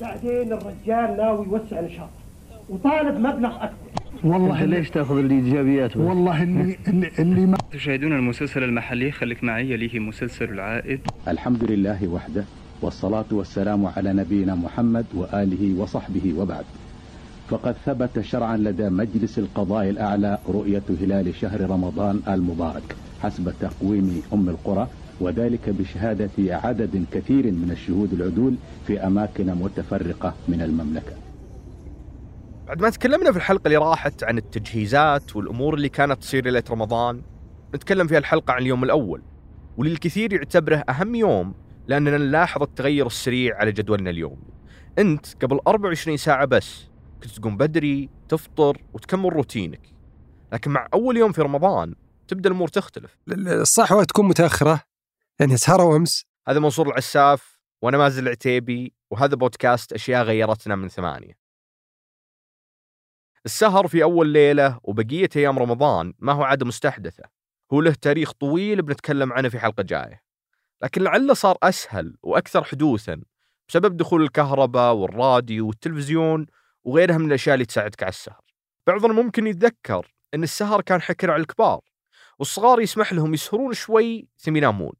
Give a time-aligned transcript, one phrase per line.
[0.00, 2.10] بعدين الرجال ناوي يوسع نشاطه
[2.68, 3.88] وطالب مبلغ أكبر.
[4.24, 9.44] والله أنت ليش تأخذ الإيجابيات بس؟ والله اللي اللي, اللي ما تشاهدون المسلسل المحلي خليك
[9.44, 11.00] معي يليه مسلسل العائد.
[11.28, 12.44] الحمد لله وحده
[12.82, 16.64] والصلاة والسلام على نبينا محمد وآله وصحبه وبعد.
[17.48, 24.48] فقد ثبت شرعا لدى مجلس القضاء الأعلى رؤية هلال شهر رمضان المبارك حسب تقويم أم
[24.48, 24.88] القرى.
[25.20, 28.54] وذلك بشهادة عدد كثير من الشهود العدول
[28.86, 31.12] في أماكن متفرقة من المملكة.
[32.66, 37.22] بعد ما تكلمنا في الحلقة اللي راحت عن التجهيزات والأمور اللي كانت تصير ليلة رمضان
[37.74, 39.22] نتكلم في الحلقة عن اليوم الأول
[39.76, 41.54] واللي الكثير يعتبره أهم يوم
[41.88, 44.48] لأننا نلاحظ التغير السريع على جدولنا اليومي.
[44.98, 46.86] أنت قبل 24 ساعة بس
[47.22, 49.80] كنت تقوم بدري تفطر وتكمل روتينك.
[50.52, 51.94] لكن مع أول يوم في رمضان
[52.28, 53.18] تبدأ الأمور تختلف.
[53.28, 54.87] الصحوة تكون متأخرة
[55.40, 56.24] يعني سهرة وأمس.
[56.48, 61.38] هذا منصور العساف وأنا مازن العتيبي وهذا بودكاست أشياء غيرتنا من ثمانية.
[63.44, 67.24] السهر في أول ليلة وبقية أيام رمضان ما هو عادة مستحدثة.
[67.72, 70.22] هو له تاريخ طويل بنتكلم عنه في حلقة جاية.
[70.82, 73.22] لكن لعله صار أسهل وأكثر حدوثا
[73.68, 76.46] بسبب دخول الكهرباء والراديو والتلفزيون
[76.84, 78.40] وغيرها من الأشياء اللي تساعدك على السهر.
[78.86, 81.80] بعضنا ممكن يتذكر أن السهر كان حكر على الكبار
[82.38, 84.92] والصغار يسمح لهم يسهرون شوي ثم ينامون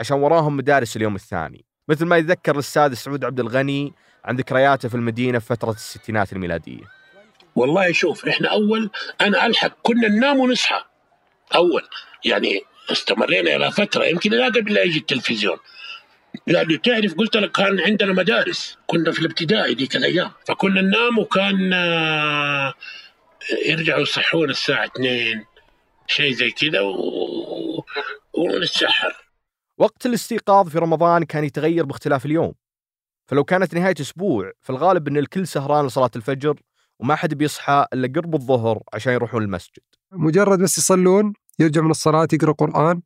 [0.00, 1.64] عشان وراهم مدارس اليوم الثاني.
[1.88, 3.92] مثل ما يتذكر الأستاذ سعود عبد الغني
[4.24, 6.84] عن ذكرياته في المدينة في فترة الستينات الميلادية.
[7.56, 8.90] والله شوف إحنا أول
[9.20, 10.84] أنا ألحق كنا ننام ونصحى.
[11.54, 11.82] أول
[12.24, 12.60] يعني
[12.92, 15.56] استمرينا إلى فترة يمكن لا قبل لا يجي التلفزيون.
[16.46, 18.78] لأنه تعرف قلت لك كان عندنا مدارس.
[18.86, 20.30] كنا في الابتدائي ديك الأيام.
[20.48, 22.74] فكنا ننام وكان آه،
[23.66, 25.44] يرجعوا يصحون الساعة 2
[26.06, 27.84] شيء زي كذا و...
[28.34, 29.29] ونتسحر.
[29.80, 32.52] وقت الاستيقاظ في رمضان كان يتغير باختلاف اليوم.
[33.26, 36.60] فلو كانت نهاية أسبوع فالغالب أن الكل سهران لصلاة الفجر
[37.00, 39.82] وما حد بيصحى إلا قرب الظهر عشان يروحون المسجد.
[40.12, 43.02] مجرد بس يصلون يرجع من الصلاة يقرأ قرآن.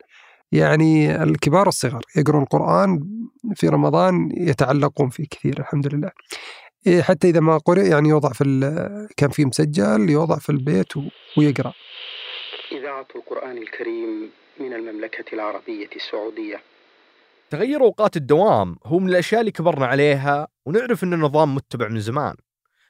[0.52, 3.00] يعني الكبار والصغار يقرون القرآن
[3.54, 6.10] في رمضان يتعلقون فيه كثير الحمد لله.
[6.86, 10.96] إيه، حتى إذا ما قرأ يعني يوضع في ال- كان في مسجل يوضع في البيت
[10.96, 11.02] و-
[11.38, 11.72] ويقرأ.
[12.72, 16.62] إذاعة القرآن الكريم من المملكة العربية السعودية.
[17.54, 22.34] تغير أوقات الدوام هو من الأشياء اللي كبرنا عليها ونعرف أن النظام متبع من زمان.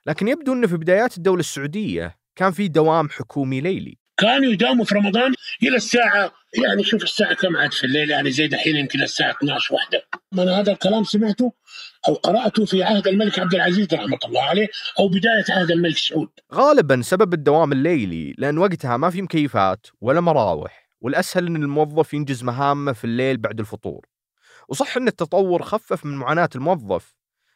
[0.07, 3.99] لكن يبدو أنه في بدايات الدولة السعودية كان في دوام حكومي ليلي.
[4.17, 6.33] كانوا يداوموا في رمضان إلى الساعة
[6.65, 10.03] يعني شوف الساعة كم عاد في الليل يعني زي دحين يمكن الساعة 12 واحدة
[10.33, 11.53] أنا هذا الكلام سمعته
[12.09, 16.29] أو قرأته في عهد الملك عبد العزيز رحمة الله عليه أو بداية عهد الملك سعود.
[16.55, 22.45] غالبا سبب الدوام الليلي لأن وقتها ما في مكيفات ولا مراوح والأسهل أن الموظف ينجز
[22.45, 24.14] مهامه في الليل بعد الفطور.
[24.69, 27.15] وصح أن التطور خفف من معاناة الموظف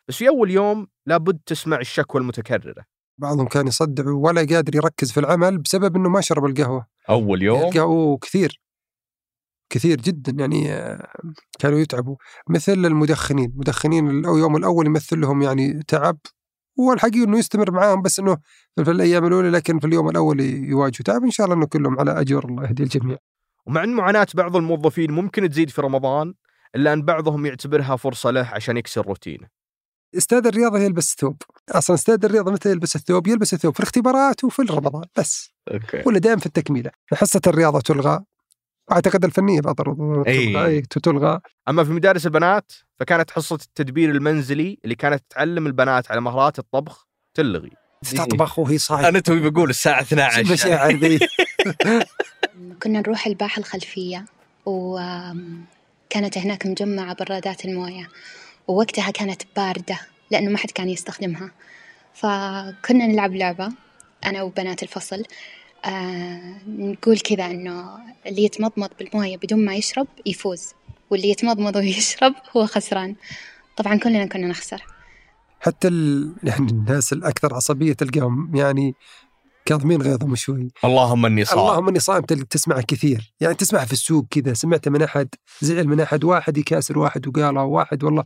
[0.08, 2.84] بس في أول يوم لابد تسمع الشكوى المتكررة.
[3.18, 6.86] بعضهم كان يصدع ولا قادر يركز في العمل بسبب إنه ما شرب القهوة.
[7.10, 8.60] أول القهوة كثير.
[9.70, 11.12] كثير جدا يعني آه،
[11.58, 12.16] كانوا يتعبوا.
[12.48, 16.18] مثل المدخنين المدخنين اليوم الأول يمثل لهم يعني تعب
[16.76, 18.36] والحقيقة إنه يستمر معاهم بس إنه
[18.84, 21.22] في الأيام الأولى لكن في اليوم الأول يواجهوا تعب.
[21.24, 23.16] إن شاء الله إنه كلهم على أجر الله يهدي الجميع.
[23.66, 26.34] ومع أن معاناة بعض الموظفين ممكن تزيد في رمضان
[26.76, 29.48] إلا أن بعضهم يعتبرها فرصة له عشان يكسر روتينه.
[30.16, 31.42] أستاذ الرياضة يلبس ثوب.
[31.70, 35.50] أصلا أستاذ الرياضة متى يلبس الثوب؟ يلبس الثوب في الاختبارات وفي رمضان بس.
[35.72, 36.02] أوكي.
[36.06, 38.20] ولا دائما في التكميله حصه الرياضة تلغى.
[38.92, 39.76] أعتقد الفنية بعض
[40.26, 40.82] أي.
[40.82, 46.58] تلغى أما في مدارس البنات فكانت حصة التدبير المنزلي اللي كانت تعلم البنات على مهارات
[46.58, 47.70] الطبخ تلغي.
[48.16, 49.08] تطبخ وهي صايمة.
[49.08, 51.18] أنا توي بقول الساعة 12 المشاعر ذي
[52.82, 54.24] كنا نروح الباحة الخلفية
[56.08, 58.08] وكانت هناك مجمعة برادات الموية
[58.68, 59.98] ووقتها كانت باردة
[60.30, 61.50] لأنه ما حد كان يستخدمها.
[62.14, 63.68] فكنا نلعب لعبة
[64.26, 65.22] أنا وبنات الفصل
[65.84, 70.72] آه نقول كذا إنه اللي يتمضمض بالموية بدون ما يشرب يفوز
[71.10, 73.16] واللي يتمضمض ويشرب هو خسران.
[73.76, 74.86] طبعا كلنا كنا نخسر.
[75.60, 76.34] حتى ال...
[76.42, 78.94] يعني الناس الأكثر عصبية تلقاهم يعني
[79.68, 80.68] كاظمين غيظهم شوي.
[80.84, 81.60] اللهم إني صائم.
[81.60, 83.34] اللهم إني صائم تل- تسمع كثير.
[83.40, 84.54] يعني تسمع في السوق كذا.
[84.54, 85.28] سمعت من أحد
[85.60, 88.24] زعل من أحد واحد يكاسر واحد وقال واحد والله.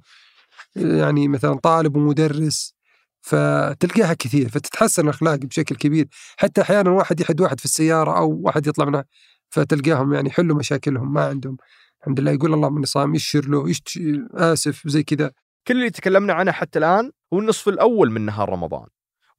[0.76, 2.74] يعني مثلا طالب ومدرس
[3.20, 4.48] فتلقاها كثير.
[4.48, 6.08] فتتحسن الأخلاق بشكل كبير.
[6.36, 9.04] حتى أحيانا واحد يحد واحد في السيارة أو واحد يطلع منها
[9.50, 11.56] فتلقاهم يعني يحلوا مشاكلهم ما عندهم.
[12.00, 13.14] الحمد لله يقول اللهم إني صائم.
[13.14, 13.98] يشر له يشت...
[14.34, 15.30] آسف زي كذا.
[15.68, 18.86] كل اللي تكلمنا عنه حتى الآن هو النصف الأول من نهار رمضان.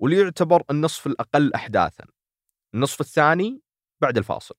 [0.03, 2.03] واللي يعتبر النصف الأقل أحداثا.
[2.75, 3.61] النصف الثاني
[4.01, 4.55] بعد الفاصل.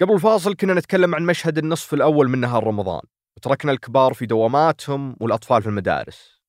[0.00, 3.00] قبل الفاصل كنا نتكلم عن مشهد النصف الأول من نهار رمضان.
[3.36, 6.42] وتركنا الكبار في دواماتهم والأطفال في المدارس.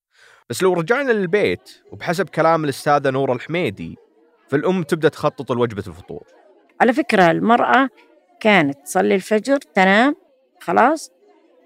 [0.50, 3.98] بس لو رجعنا للبيت وبحسب كلام الأستاذة نورة الحميدي
[4.48, 6.24] فالأم تبدأ تخطط لوجبة الفطور.
[6.82, 7.90] على فكرة المرأة
[8.40, 10.16] كانت تصلي الفجر تنام
[10.62, 11.12] خلاص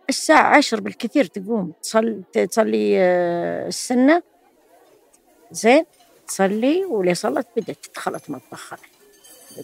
[0.10, 4.37] الساعة عشر بالكثير تقوم تصلي تصلي آه، السنة
[5.52, 5.86] زين
[6.28, 8.80] تصلي ولي صلت بدأت دخلت مطبخها.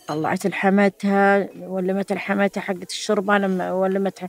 [0.07, 4.19] طلعت لحمتها ولمت الحمتها حقت الشوربة لما ولمت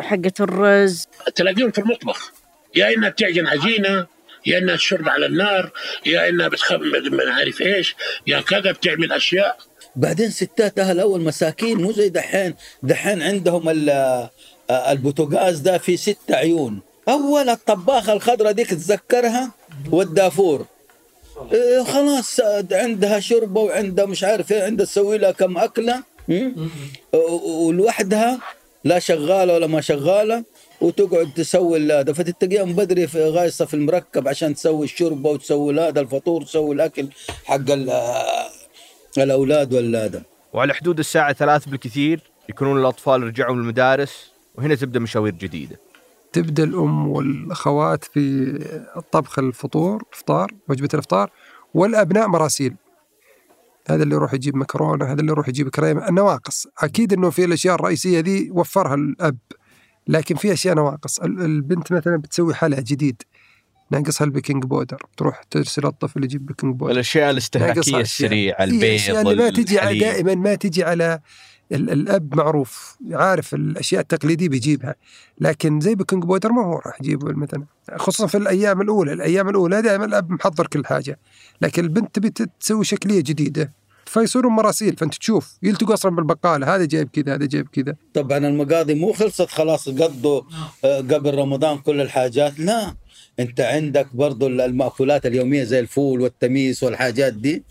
[0.00, 1.06] حقت الرز.
[1.34, 2.32] تلاقيهم في المطبخ.
[2.76, 4.06] يا إنها بتعجن عجينة
[4.46, 5.70] يا إنها تشرب على النار
[6.06, 7.96] يا إنها بتخمد ما عارف إيش
[8.26, 9.58] يا كذا بتعمل أشياء.
[9.96, 12.54] بعدين ستات أهل اول مساكين مو زي دحين.
[12.82, 14.28] دحين عندهم ال-
[14.70, 16.80] البوتاجاز ده في ست عيون.
[17.08, 19.50] أول الطباخه الخضراء ديك تذكرها؟
[19.92, 20.66] والدافور.
[21.52, 22.40] إيه خلاص
[22.72, 26.02] عندها شربة وعندها مش عارف إيه عندها تسوي لها كم أكلة?
[27.14, 28.38] و- ولوحدها
[28.84, 30.44] لا شغالة ولا ما شغالة
[30.80, 36.00] وتقعد تسوي هذا فتتلاقيها من بدري في غايصة في المركب عشان تسوي الشوربة وتسوي هذا
[36.00, 37.08] الفطور تسوي الأكل
[37.44, 37.92] حق ال-
[39.18, 40.22] الأولاد ولا هذا
[40.52, 45.76] وعلى حدود الساعة ثلاث بالكثير يكونون الأطفال رجعوا من المدارس وهنا تبدأ مشاوير جديدة.
[46.32, 48.20] تبدأ الأم والأخوات في
[48.96, 51.30] الطبخ الفطور الافطار وجبة الافطار
[51.74, 52.74] والأبناء مراسيل
[53.90, 57.74] هذا اللي يروح يجيب مكرونة هذا اللي يروح يجيب كريمة النواقص أكيد إنه في الأشياء
[57.74, 59.36] الرئيسية ذي وفرها الأب
[60.06, 63.22] لكن في أشياء نواقص ال- البنت مثلا بتسوي حلا جديد
[63.90, 66.92] ناقصها ال baking powder تروح ترسل الطفل يجيب baking powder
[67.80, 68.00] أشياء.
[68.00, 69.98] السريعة في البيض أشياء اللي ما تجي.
[70.00, 71.20] دائما ما تجي على
[71.72, 74.94] الأب معروف عارف الأشياء التقليدية بيجيبها
[75.40, 77.64] لكن زي بيكنج بودر ما هو راح يجيبه مثلا
[77.96, 81.18] خصوصا في الأيام الأولى الأيام الأولى دائما الأب محضر كل حاجة
[81.62, 82.30] لكن البنت تبي
[82.60, 83.72] تسوي شكلية جديدة
[84.08, 87.96] فيصيرون مراسيل فأنت تشوف يلتقوا أصلا بالبقالة هذا جايب كذا هذا جايب كذا.
[88.14, 90.42] طبعا المقاضي مو خلصت خلاص قضوا
[90.84, 92.94] آه، قبل رمضان كل الحاجات لا.
[93.40, 97.64] انت عندك برضو المأكولات اليومية زي الفول والتميس والحاجات دي.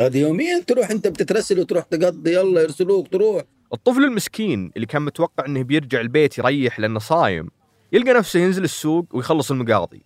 [0.00, 3.42] هذه يوميا تروح انت بتترسل وتروح تقضي يلا يرسلوك تروح.
[3.72, 7.48] الطفل المسكين اللي كان متوقع إنه بيرجع البيت يريح لأنه صايم
[7.92, 10.02] يلقى نفسه ينزل السوق ويخلص المقاضي.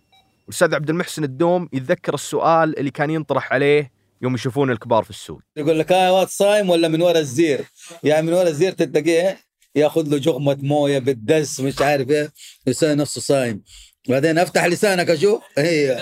[0.47, 3.93] والاستاذ عبد المحسن الدوم يتذكر السؤال اللي كان ينطرح عليه
[4.23, 5.41] يوم يشوفون الكبار في السوق.
[5.57, 7.61] يقول لك ها واد صايم ولا من ورا الزير؟
[8.03, 9.39] يعني من ورا الزير تلقيه
[9.75, 12.33] ياخذ له جغمة موية بالدس مش عارف إيه
[12.67, 13.63] يسوي نفسه صايم.
[14.09, 15.43] بعدين افتح لسانك أشوف.
[15.59, 15.97] هي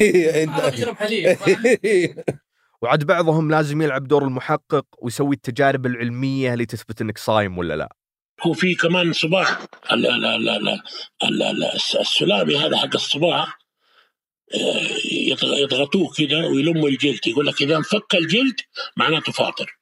[0.00, 0.58] هي إنت.
[2.82, 7.96] وعد بعضهم لازم يلعب دور المحقق ويسوي التجارب العلمية اللي تثبت إنك صايم ولا لا.
[8.42, 9.12] هو في كمان
[9.92, 10.80] ال- ال- ال- ال-
[11.42, 13.46] ال- الس- السلامي هذا حق الصباع
[14.54, 14.80] آه،
[15.12, 18.60] يضغ- يضغطوه كده ويلموا الجلد يقول لك إذا انفك الجلد
[18.96, 19.78] معناته فاطر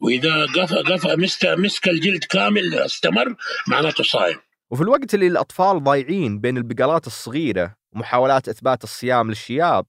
[0.00, 3.34] وإذا قف قف مسك مسك الجلد كامل استمر
[3.68, 4.36] معناته صايم.
[4.70, 9.86] وفي الوقت اللي الأطفال ضايعين بين البقالات الصغيرة ومحاولات إثبات الصيام للشياب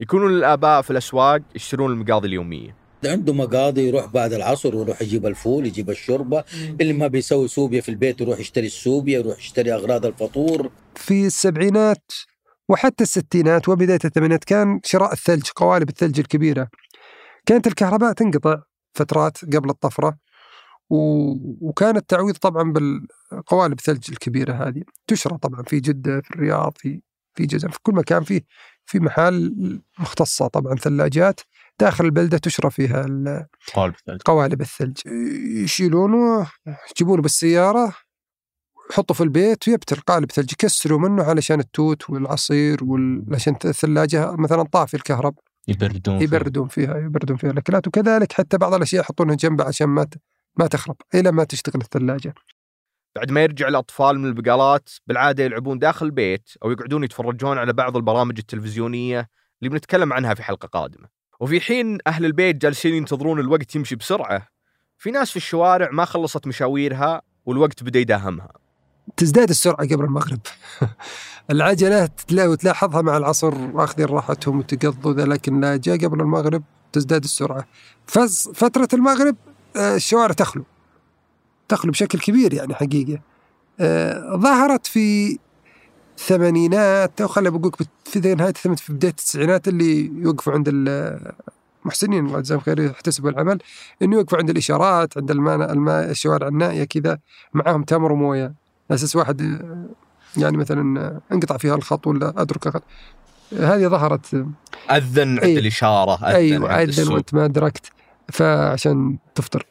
[0.00, 2.76] يكونون الآباء في الأسواق يشترون المقاضي اليومية.
[3.04, 6.44] عنده مقاضي يروح بعد العصر ويروح يجيب الفول يجيب الشوربة.
[6.80, 10.70] اللي ما بيسوي سوبيا في البيت يروح يشتري السوبيا يروح يشتري أغراض الفطور.
[10.94, 12.12] في السبعينات
[12.68, 16.68] وحتى الستينات وبداية الثمانينات كان شراء الثلج قوالب الثلج الكبيرة.
[17.46, 18.62] كانت الكهرباء تنقطع
[18.94, 20.08] فترات قبل الطفرة.
[20.08, 20.29] و...
[20.90, 27.02] وكان التعويض طبعا بالقوالب الثلج الكبيرة هذه تشرى طبعا في جدة في الرياض في
[27.34, 28.42] في جزم في كل مكان في
[28.86, 29.54] في محال
[29.98, 31.40] مختصة طبعا ثلاجات
[31.80, 34.98] داخل البلدة تشرى فيها ال- قالب الثلج قوالب الثلج
[35.64, 36.50] يشيلونه
[36.90, 37.94] يجيبونه بالسيارة
[38.90, 43.24] يحطه في البيت ويبتل قالب ثلج يكسروا منه علشان التوت والعصير وال...
[43.32, 45.34] عشان الثلاجة مثلا طافي الكهرب
[45.68, 46.24] يبردون فيه.
[46.24, 50.06] يبردون فيها يبردون فيها الأكلات وكذلك حتى بعض الأشياء يحطونها جنبها عشان ما.
[50.60, 52.34] ما تخرب إلى ما تشتغل الثلاجة
[53.16, 57.96] بعد ما يرجع الأطفال من البقالات بالعادة يلعبون داخل البيت أو يقعدون يتفرجون على بعض
[57.96, 59.28] البرامج التلفزيونية
[59.62, 61.08] اللي بنتكلم عنها في حلقة قادمة.
[61.40, 64.46] وفي حين أهل البيت جالسين ينتظرون الوقت يمشي بسرعة،
[64.98, 68.48] في ناس في الشوارع ما خلصت مشاويرها والوقت بدا يداهمها.
[69.16, 70.40] تزداد السرعة قبل المغرب
[71.50, 76.62] العجلة تلا- تلاحظها مع العصر واخذين راحتهم وتقضوا لكن لا جاء قبل المغرب
[76.92, 77.66] تزداد السرعة
[78.06, 79.36] فز فترة المغرب
[79.76, 80.64] الشوارع تخلو
[81.68, 83.20] تخلو بشكل كبير يعني حقيقة
[83.80, 85.38] آه، ظهرت في
[86.18, 87.72] الثمانينات أو خلينا بقول
[88.04, 90.68] في نهاية الثمانينات في بداية التسعينات اللي يوقفوا عند
[91.84, 93.58] المحسنين الله يجزاهم خير يحتسبوا العمل
[94.02, 97.18] إنه يوقفوا عند الإشارات عند الماء الماء الشوارع النائية كذا
[97.54, 98.54] معاهم تمر ومويه على
[98.94, 102.82] أساس واحد آه، يعني مثلا آه، أنقطع فيها الخط ولا أدرك الخط
[103.52, 104.46] هذه ظهرت آه،
[104.96, 105.60] أذن عند أيوة.
[105.60, 107.14] الإشارة أذن أيوه عند السوق.
[107.14, 107.92] وأنت ما أدركت
[108.30, 109.66] فعشان تفطر.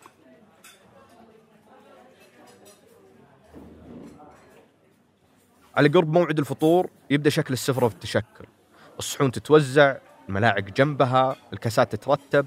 [5.75, 8.46] على قرب موعد الفطور يبدأ شكل السفرة في التشكل
[9.00, 9.98] الصحون تتوزع
[10.30, 12.46] الملاعق جنبها الكاسات تترتب.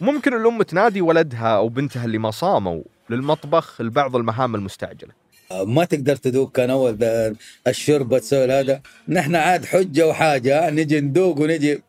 [0.00, 5.12] ممكن الأم تنادي ولدها أو بنتها اللي ما صاموا للمطبخ لبعض المهام المستعجلة.
[5.52, 8.82] ما تقدر تذوق كان أول ده الشربة تسوي هذا.
[9.08, 11.82] نحن عاد حجة وحاجة نجي ندوق ونجي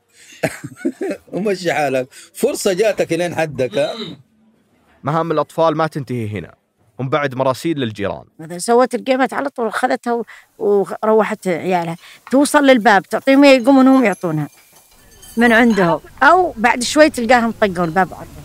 [1.33, 2.07] ومشي حالك.
[2.33, 3.93] فرصة جاتك لين حدك ها؟
[5.03, 6.53] مهام الأطفال ما تنتهي هنا.
[6.99, 8.23] هم بعد مراسيل للجيران.
[8.39, 10.25] مثلا سوت القيمات على طول اخذتها و-
[11.03, 11.97] وروحت عيالها.
[12.31, 14.47] توصل للباب تعطيهم يقومون هم يعطونها.
[15.37, 15.99] من عندهم.
[16.23, 18.38] أو بعد شوي تلقاهم طقوا الباب عندهم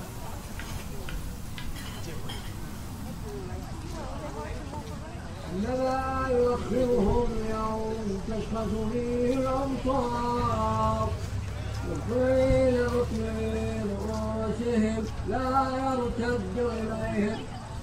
[15.29, 17.39] لا يرتد إليهم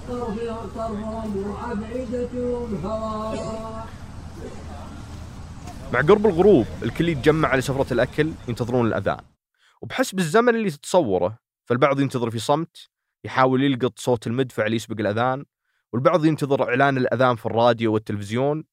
[0.08, 0.40] طرف
[0.76, 3.88] طرفهم وأفئدتهم هواء
[5.94, 9.22] مع قرب الغروب الكل يتجمع على سفرة الأكل ينتظرون الأذان.
[9.82, 12.90] وبحسب الزمن اللي تتصوره فالبعض ينتظر في صمت
[13.24, 15.46] يحاول يلقط صوت المدفع اللي يسبق الأذان
[15.94, 18.64] والبعض ينتظر إعلان الأذان في الراديو والتلفزيون.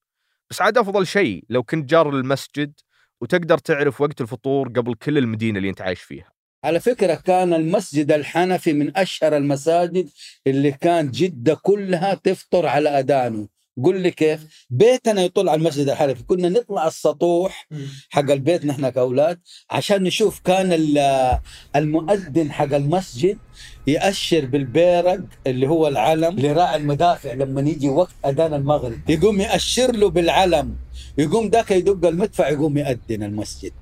[0.51, 2.73] بس عاد أفضل شيء لو كنت جار للمسجد
[3.21, 6.38] وتقدر تعرف وقت الفطور قبل كل المدينة اللي أنت عايش فيها.
[6.65, 10.09] على فكرة كان المسجد الحنفي من أشهر المساجد
[10.47, 13.49] اللي كان جدة كلها تفطر على أذانه.
[13.85, 16.23] قل لي كيف؟ بيتنا يطل على المسجد الحنفي.
[16.23, 17.69] كنا نطلع السطوح
[18.11, 21.39] حق البيت نحن كأولاد عشان نشوف كان ال-
[21.77, 23.39] المؤذن حق المسجد
[23.87, 29.11] يأشر بالبيرق اللي هو العلم لراعي المدافع لما يجي وقت أذان المغرب.
[29.11, 30.77] يقوم يأشر له بالعلم.
[31.19, 33.73] يقوم ذاك يدق المدفع يقوم يأذن المسجد.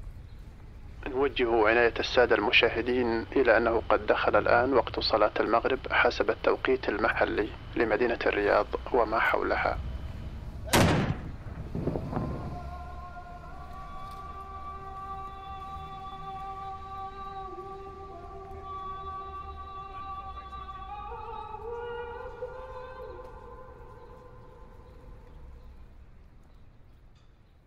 [1.09, 7.49] نوجه عناية السادة المشاهدين إلى أنه قد دخل الآن وقت صلاة المغرب حسب التوقيت المحلي
[7.77, 9.79] لمدينة الرياض وما حولها.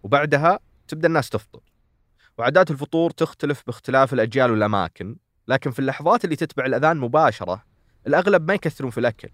[0.04, 1.69] وبعدها تبدأ الناس تفطر.
[2.40, 5.16] وعادات الفطور تختلف باختلاف الأجيال والأماكن
[5.48, 7.64] لكن في اللحظات اللي تتبع الأذان مباشرة
[8.08, 9.30] الأغلب ما يكثرون في الأكل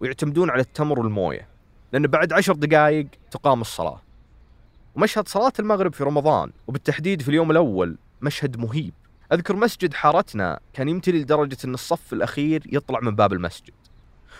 [0.00, 1.48] ويعتمدون على التمر والموية
[1.92, 4.02] لأن بعد عشر دقائق تقام الصلاة.
[4.94, 8.94] ومشهد صلاة المغرب في رمضان وبالتحديد في اليوم الأول مشهد مهيب.
[9.32, 13.74] أذكر مسجد حارتنا كان يمتلي لدرجة أن الصف الأخير يطلع من باب المسجد.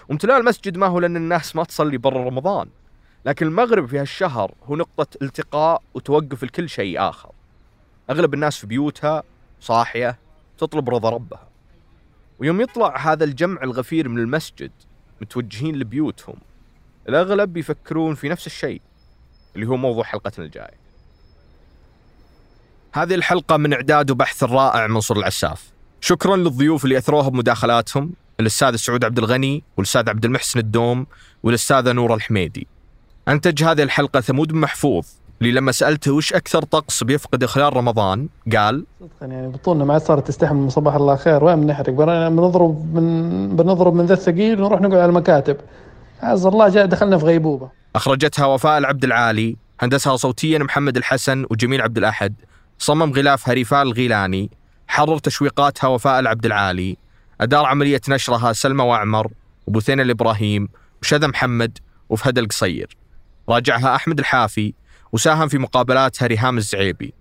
[0.09, 2.69] وامتلاء المسجد ما هو لأن الناس ما تصلي برا رمضان
[3.25, 7.36] لكن المغرب في هالشهر هو نقطة التقاء وتوقف لكل شيء آخر.
[8.11, 9.23] أغلب الناس في بيوتها
[9.61, 10.19] صاحية
[10.59, 11.49] تطلب رضا ربها.
[12.39, 14.71] ويوم يطلع هذا الجمع الغفير من المسجد
[15.21, 16.37] متوجهين لبيوتهم
[17.09, 18.81] الأغلب يفكرون في نفس الشيء
[19.57, 20.87] اللي هو موضوع حلقتنا الجاية.
[22.93, 25.71] هذه الحلقة من إعداد وبحث الرائع منصور العساف.
[26.01, 31.07] شكرا للضيوف اللي أثروها بمداخلاتهم الأستاذ سعود عبد الغني والأستاذ عبد المحسن الدوم
[31.43, 32.67] والأستاذة نور الحميدي.
[33.29, 35.07] أنتج هذه الحلقة ثمود محفوظ.
[35.41, 38.85] اللي لما سألته وش أكثر طقس بيفقد خلال رمضان؟ قال
[39.21, 41.91] يعني بطولنا ما عاد صارت تستحمل من صباح الله خير وين بنحرق
[42.29, 45.57] بنضرب من بنضرب من ذا الثقيل ونروح نقعد على المكاتب.
[46.23, 47.71] عز الله جاء دخلنا في غيبوبة.
[47.97, 52.35] أخرجتها وفاء العبد العالي هندسها صوتيا محمد الحسن وجميل عبد الأحد.
[52.79, 54.51] صمم غلافها ريفال الغيلاني.
[54.89, 56.97] حرر تشويقاتها وفاء العبد العالي.
[57.41, 59.31] أدار عملية نشرها سلمى وعمر
[59.67, 60.69] وبثينة الإبراهيم
[61.03, 61.79] وشذا محمد
[62.09, 62.97] وفهد القصير.
[63.49, 64.75] راجعها أحمد الحافي
[65.17, 67.15] وساهم في مقابلاتها ريهام الزعيبي.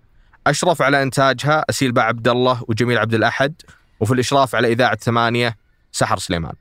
[0.48, 3.54] أشرف على إنتاجها أسيل با عبد الله وجميل عبد الأحد
[4.00, 5.58] وفي الإشراف على إذاعة ثمانية
[5.92, 6.54] سحر سليمان.